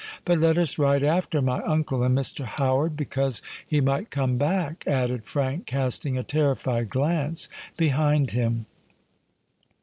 [0.25, 2.43] But let us ride after my uncle and Mr.
[2.45, 8.65] Howard—because he might come back," added Frank, casting a terrified glance behind him.